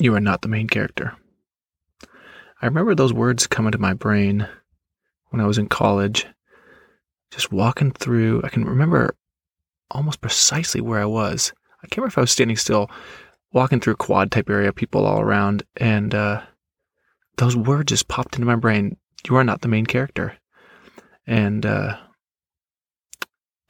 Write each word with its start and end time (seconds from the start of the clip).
You 0.00 0.14
are 0.14 0.20
not 0.20 0.42
the 0.42 0.48
main 0.48 0.68
character. 0.68 1.16
I 2.62 2.66
remember 2.66 2.94
those 2.94 3.12
words 3.12 3.46
coming 3.46 3.72
to 3.72 3.78
my 3.78 3.94
brain 3.94 4.46
when 5.30 5.40
I 5.40 5.46
was 5.46 5.58
in 5.58 5.68
college, 5.68 6.26
just 7.30 7.52
walking 7.52 7.92
through. 7.92 8.42
I 8.44 8.48
can 8.48 8.64
remember 8.64 9.16
almost 9.90 10.20
precisely 10.20 10.80
where 10.80 11.00
I 11.00 11.06
was. 11.06 11.52
I 11.82 11.86
can't 11.86 11.98
remember 11.98 12.12
if 12.12 12.18
I 12.18 12.22
was 12.22 12.30
standing 12.30 12.56
still, 12.56 12.90
walking 13.52 13.80
through 13.80 13.94
a 13.94 13.96
quad 13.96 14.30
type 14.30 14.50
area, 14.50 14.72
people 14.72 15.06
all 15.06 15.20
around, 15.20 15.62
and 15.76 16.14
uh, 16.14 16.42
those 17.38 17.56
words 17.56 17.90
just 17.90 18.08
popped 18.08 18.34
into 18.34 18.46
my 18.46 18.56
brain. 18.56 18.96
You 19.28 19.36
are 19.36 19.44
not 19.44 19.60
the 19.60 19.68
main 19.68 19.86
character. 19.86 20.36
And 21.26 21.66
uh, 21.66 21.96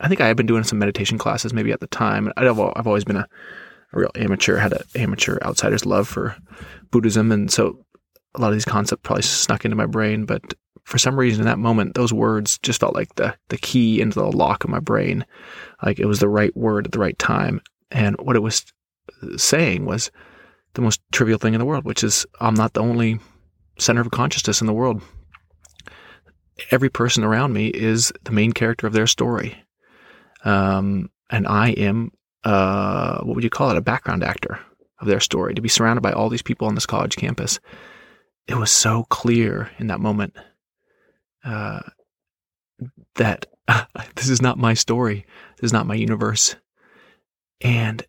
I 0.01 0.09
think 0.09 0.21
I 0.21 0.27
had 0.27 0.37
been 0.37 0.47
doing 0.47 0.65
some 0.65 0.79
meditation 0.79 1.19
classes 1.19 1.53
maybe 1.53 1.73
at 1.73 1.81
the 1.81 1.87
time. 1.87 2.33
I've, 2.37 2.59
I've 2.59 2.87
always 2.87 3.05
been 3.05 3.17
a, 3.17 3.29
a 3.93 3.99
real 3.99 4.11
amateur, 4.15 4.57
had 4.57 4.73
an 4.73 4.83
amateur 4.95 5.39
outsider's 5.43 5.87
love 5.87 6.09
for 6.09 6.37
Buddhism. 6.91 7.33
And 7.33 7.51
so 7.51 7.85
a 8.35 8.41
lot 8.41 8.49
of 8.49 8.55
these 8.55 8.65
concepts 8.65 9.03
probably 9.03 9.23
snuck 9.23 9.65
into 9.65 9.77
my 9.77 9.87
brain. 9.87 10.25
But 10.25 10.55
for 10.85 10.99
some 10.99 11.19
reason 11.19 11.41
in 11.41 11.47
that 11.47 11.59
moment, 11.59 11.95
those 11.95 12.13
words 12.13 12.59
just 12.59 12.81
felt 12.81 12.95
like 12.95 13.15
the, 13.17 13.35
the 13.49 13.59
key 13.59 14.01
into 14.01 14.21
the 14.21 14.31
lock 14.31 14.65
of 14.65 14.71
my 14.71 14.81
brain. 14.81 15.25
Like 15.83 15.99
it 15.99 16.07
was 16.07 16.21
the 16.21 16.29
right 16.29 16.57
word 16.57 16.87
at 16.87 16.93
the 16.93 16.99
right 16.99 17.19
time. 17.19 17.61
And 17.91 18.17
what 18.19 18.37
it 18.37 18.43
was 18.43 18.65
saying 19.37 19.85
was 19.85 20.11
the 20.75 20.83
most 20.83 21.01
trivial 21.13 21.39
thing 21.39 21.55
in 21.55 21.61
the 21.61 21.67
world, 21.67 21.85
which 21.85 22.05
is 22.05 22.27
I'm 22.41 22.55
not 22.55 22.75
the 22.75 22.83
only 22.83 23.19
center 23.79 24.01
of 24.01 24.11
consciousness 24.11 24.61
in 24.61 24.67
the 24.67 24.73
world. 24.73 25.03
Every 26.71 26.89
person 26.89 27.25
around 27.25 27.53
me 27.53 27.69
is 27.69 28.13
the 28.25 28.33
main 28.33 28.53
character 28.53 28.87
of 28.87 28.93
their 28.93 29.07
story. 29.07 29.63
Um, 30.45 31.11
and 31.31 31.47
I 31.47 31.71
am, 31.71 32.13
uh, 32.47 33.19
what 33.23 33.35
would 33.35 33.45
you 33.45 33.51
call 33.51 33.71
it, 33.71 33.77
a 33.77 33.83
background 33.83 34.23
actor 34.23 34.61
of 35.01 35.09
their 35.09 35.19
story. 35.19 35.53
To 35.53 35.61
be 35.61 35.69
surrounded 35.69 36.01
by 36.01 36.13
all 36.13 36.29
these 36.29 36.43
people 36.43 36.69
on 36.69 36.77
this 36.77 36.87
college 36.87 37.17
campus, 37.17 37.59
it 38.47 38.55
was 38.55 38.71
so 38.71 39.03
clear 39.11 39.69
in 39.79 39.89
that 39.89 39.99
moment 39.99 40.35
uh, 41.45 41.81
that 43.17 43.47
this 44.15 44.29
is 44.29 44.41
not 44.41 44.59
my 44.59 44.75
story. 44.75 45.27
This 45.57 45.69
is 45.69 45.73
not 45.73 45.89
my 45.89 45.97
universe. 45.97 46.55
And 47.63 48.07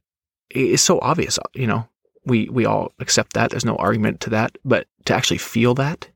it's 0.52 0.83
so 0.83 0.99
obvious, 1.02 1.39
you 1.55 1.65
know, 1.65 1.89
we, 2.23 2.47
we 2.49 2.65
all 2.65 2.93
accept 2.99 3.33
that. 3.33 3.49
There's 3.49 3.65
no 3.65 3.77
argument 3.77 4.19
to 4.21 4.30
that. 4.30 4.55
But 4.63 4.85
to 5.05 5.15
actually 5.15 5.39
feel 5.39 5.73
that 5.75 6.08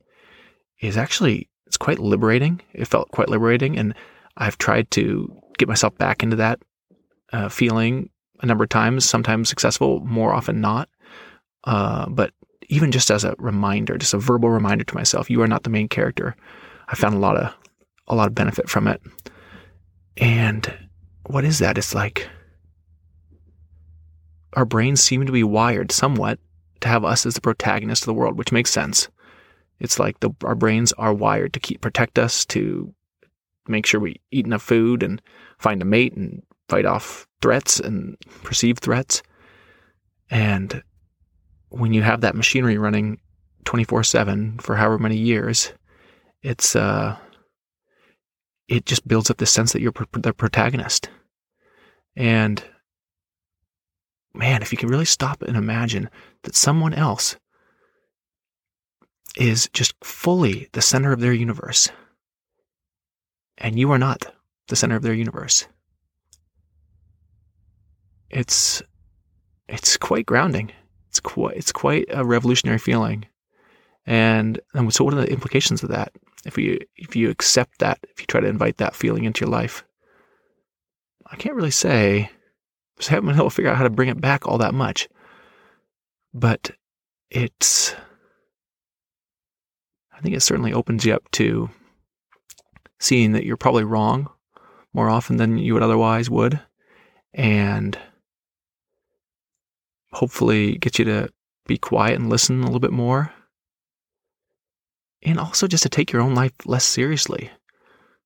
is 0.80 0.96
actually, 0.96 1.50
it's 1.66 1.78
quite 1.78 1.98
liberating. 1.98 2.62
It 2.74 2.86
felt 2.86 3.10
quite 3.10 3.30
liberating. 3.30 3.80
And 3.80 3.96
I've 4.38 4.60
tried 4.60 4.92
to 4.92 5.42
get 5.58 5.68
myself 5.68 5.98
back 5.98 6.22
into 6.22 6.36
that 6.36 6.60
uh, 7.34 7.50
feeling 7.50 8.11
a 8.42 8.46
number 8.46 8.64
of 8.64 8.70
times, 8.70 9.06
sometimes 9.06 9.50
successful, 9.50 10.00
more 10.02 10.34
often 10.34 10.62
not. 10.62 10.90
Uh, 11.64 12.08
but 12.10 12.34
even 12.70 12.92
just 12.92 13.12
as 13.12 13.24
a 13.24 13.36
reminder, 13.38 13.98
just 13.98 14.14
a 14.14 14.18
verbal 14.18 14.50
reminder 14.50 14.84
to 14.84 14.96
myself, 14.96 15.30
you 15.30 15.42
are 15.42 15.48
not 15.48 15.64
the 15.64 15.70
main 15.70 15.88
character. 15.88 16.36
I 16.88 16.96
found 16.96 17.16
a 17.16 17.20
lot 17.20 17.38
of 17.38 17.54
a 18.08 18.16
lot 18.16 18.28
of 18.28 18.36
benefit 18.36 18.70
from 18.70 18.88
it. 18.88 19.02
And 20.18 20.74
what 21.28 21.46
is 21.46 21.60
that? 21.60 21.78
It's 21.78 21.96
like 21.96 22.28
our 24.54 24.66
brains 24.66 25.02
seem 25.02 25.26
to 25.26 25.32
be 25.32 25.44
wired 25.44 25.92
somewhat 25.92 26.40
to 26.82 26.88
have 26.88 27.06
us 27.06 27.26
as 27.26 27.36
the 27.36 27.42
protagonist 27.42 28.04
of 28.04 28.08
the 28.08 28.14
world, 28.14 28.38
which 28.38 28.52
makes 28.52 28.72
sense. 28.72 29.08
It's 29.80 29.98
like 30.00 30.20
the, 30.20 30.32
our 30.44 30.56
brains 30.56 30.94
are 30.94 31.14
wired 31.14 31.54
to 31.54 31.60
keep 31.60 31.82
protect 31.82 32.20
us, 32.20 32.46
to 32.48 32.94
make 33.68 33.86
sure 33.86 34.00
we 34.00 34.20
eat 34.32 34.46
enough 34.46 34.62
food 34.62 35.04
and 35.04 35.22
find 35.58 35.82
a 35.82 35.86
mate 35.86 36.14
and 36.14 36.44
fight 36.72 36.86
off 36.86 37.28
threats 37.42 37.82
and 37.82 38.16
perceived 38.44 38.80
threats. 38.80 39.22
And 40.30 40.82
when 41.68 41.92
you 41.92 42.02
have 42.02 42.22
that 42.22 42.34
machinery 42.34 42.78
running 42.78 43.20
24 43.66 44.06
7 44.06 44.58
for 44.60 44.78
however 44.78 44.98
many 44.98 45.18
years, 45.18 45.74
it's, 46.42 46.74
uh, 46.74 47.18
it 48.70 48.86
just 48.86 49.06
builds 49.06 49.30
up 49.30 49.38
this 49.38 49.52
sense 49.52 49.74
that 49.74 49.82
you're 49.82 49.92
the 50.14 50.32
protagonist. 50.32 51.10
And 52.16 52.64
man, 54.34 54.62
if 54.62 54.72
you 54.72 54.78
can 54.78 54.88
really 54.88 55.06
stop 55.06 55.42
and 55.42 55.58
imagine 55.58 56.10
that 56.44 56.56
someone 56.56 56.94
else 56.94 57.36
is 59.36 59.70
just 59.74 59.94
fully 60.06 60.70
the 60.72 60.82
center 60.82 61.12
of 61.12 61.20
their 61.20 61.34
universe, 61.34 61.90
and 63.58 63.78
you 63.78 63.92
are 63.92 64.00
not 64.00 64.34
the 64.70 64.78
center 64.78 64.96
of 64.96 65.04
their 65.04 65.14
universe, 65.14 65.68
it's 68.32 68.82
it's 69.68 69.98
quite 69.98 70.26
grounding. 70.26 70.72
It's 71.10 71.20
quite 71.20 71.58
it's 71.58 71.72
quite 71.72 72.06
a 72.10 72.26
revolutionary 72.26 72.80
feeling. 72.80 73.26
And, 74.06 74.60
and 74.74 74.92
so 74.92 75.04
what 75.04 75.14
are 75.14 75.22
the 75.22 75.32
implications 75.32 75.84
of 75.84 75.90
that? 75.90 76.12
If 76.46 76.58
you 76.58 76.80
if 76.96 77.16
you 77.16 77.30
accept 77.30 77.80
that, 77.80 78.00
if 78.10 78.20
you 78.20 78.26
try 78.26 78.42
to 78.42 78.48
invite 78.48 78.78
that 78.78 78.96
feeling 78.96 79.26
into 79.26 79.46
your 79.46 79.52
life, 79.52 79.84
I 81.28 81.36
can't 81.36 81.56
really 81.56 81.72
say 81.72 82.32
I 83.00 83.04
haven't 83.12 83.28
been 83.28 83.36
able 83.36 83.50
to 83.50 83.56
figure 83.56 83.72
out 83.72 83.78
how 83.78 83.84
to 83.84 83.90
bring 83.90 84.10
it 84.10 84.20
back 84.22 84.48
all 84.48 84.58
that 84.58 84.74
much. 84.74 85.08
But 86.34 86.72
it's, 87.30 87.94
I 90.14 90.22
think 90.22 90.36
it 90.36 90.42
certainly 90.42 90.74
opens 90.74 91.06
you 91.06 91.14
up 91.14 91.30
to 91.32 91.70
seeing 93.00 93.32
that 93.34 93.46
you're 93.46 93.58
probably 93.58 93.84
wrong 93.84 94.30
more 94.94 95.10
often 95.10 95.38
than 95.38 95.58
you 95.58 95.74
would 95.74 95.84
otherwise 95.84 96.30
would. 96.30 96.60
And 97.34 97.98
hopefully 100.14 100.78
get 100.78 101.00
you 101.00 101.06
to 101.06 101.30
be 101.68 101.78
quiet 101.78 102.20
and 102.20 102.30
listen 102.30 102.62
a 102.62 102.66
little 102.66 102.80
bit 102.80 102.92
more. 102.92 103.34
And 105.24 105.40
also 105.40 105.68
just 105.68 105.84
to 105.84 105.90
take 105.90 106.12
your 106.12 106.22
own 106.22 106.34
life 106.34 106.54
less 106.66 106.84
seriously. 106.84 107.52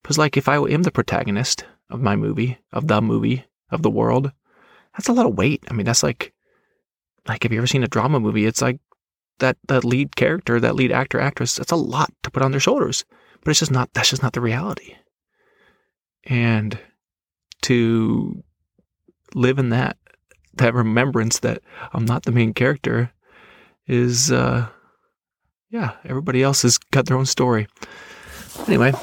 Because, 0.02 0.18
like, 0.18 0.38
if 0.38 0.48
I 0.48 0.58
am 0.58 0.84
the 0.84 0.92
protagonist 0.92 1.66
of 1.90 2.02
my 2.02 2.16
movie, 2.16 2.58
of 2.72 2.88
the 2.88 3.02
movie, 3.02 3.46
of 3.70 3.82
the 3.82 3.90
world, 3.90 4.32
that's 4.94 5.10
a 5.10 5.14
lot 5.14 5.26
of 5.26 5.36
weight. 5.36 5.64
I 5.70 5.74
mean, 5.74 5.86
that's 5.86 6.04
like, 6.04 6.34
like, 7.28 7.44
have 7.44 7.52
you 7.52 7.58
ever 7.58 7.68
seen 7.68 7.84
a 7.84 7.88
drama 7.88 8.20
movie? 8.20 8.46
It's 8.46 8.62
like 8.62 8.80
that, 9.40 9.58
that 9.68 9.84
lead 9.84 10.16
character, 10.16 10.60
that 10.60 10.76
lead 10.76 10.92
actor, 10.92 11.20
actress, 11.20 11.56
that's 11.56 11.72
a 11.72 11.76
lot 11.76 12.12
to 12.24 12.32
put 12.32 12.44
on 12.44 12.52
their 12.52 12.60
shoulders, 12.60 13.04
but 13.42 13.52
it's 13.52 13.60
just 13.60 13.72
not, 13.72 13.94
that's 13.94 14.10
just 14.10 14.24
not 14.24 14.34
the 14.34 14.42
reality. 14.42 14.96
And 16.24 16.80
to 17.64 18.44
live 19.34 19.60
in 19.60 19.70
that, 19.70 19.98
that 20.58 20.74
remembrance 20.74 21.40
that 21.40 21.62
I'm 21.94 22.06
not 22.06 22.24
the 22.24 22.32
main 22.32 22.54
character 22.54 23.12
is, 23.88 24.32
uh, 24.32 24.68
yeah, 25.70 25.92
everybody 26.06 26.42
else 26.42 26.62
has 26.64 26.78
got 26.78 27.06
their 27.06 27.18
own 27.18 27.26
story. 27.26 27.68
Anyway, 28.68 28.94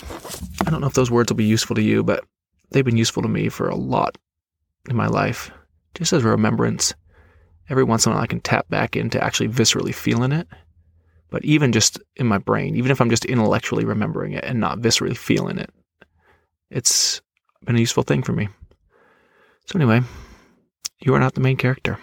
I 0.66 0.70
don't 0.70 0.80
know 0.80 0.86
if 0.86 0.94
those 0.94 1.10
words 1.10 1.30
will 1.30 1.36
be 1.36 1.44
useful 1.44 1.76
to 1.76 1.82
you, 1.82 2.02
but 2.02 2.24
they've 2.70 2.84
been 2.84 2.96
useful 2.96 3.22
to 3.22 3.28
me 3.28 3.48
for 3.48 3.68
a 3.68 3.76
lot 3.76 4.16
in 4.88 4.96
my 4.96 5.06
life 5.06 5.50
just 5.94 6.12
as 6.12 6.24
a 6.24 6.28
remembrance. 6.28 6.94
Every 7.68 7.84
once 7.84 8.06
in 8.06 8.12
a 8.12 8.14
while, 8.14 8.24
I 8.24 8.26
can 8.26 8.40
tap 8.40 8.68
back 8.68 8.96
into 8.96 9.22
actually 9.22 9.48
viscerally 9.48 9.94
feeling 9.94 10.32
it. 10.32 10.48
But 11.30 11.44
even 11.44 11.72
just 11.72 11.98
in 12.16 12.26
my 12.26 12.38
brain, 12.38 12.76
even 12.76 12.90
if 12.90 13.00
I'm 13.00 13.08
just 13.08 13.24
intellectually 13.24 13.84
remembering 13.84 14.32
it 14.32 14.44
and 14.44 14.60
not 14.60 14.80
viscerally 14.80 15.16
feeling 15.16 15.58
it, 15.58 15.70
it's 16.70 17.22
been 17.64 17.76
a 17.76 17.80
useful 17.80 18.02
thing 18.02 18.22
for 18.22 18.32
me. 18.32 18.48
So, 19.66 19.78
anyway, 19.78 20.02
you 21.04 21.14
are 21.14 21.20
not 21.20 21.34
the 21.34 21.40
main 21.40 21.56
character. 21.56 21.98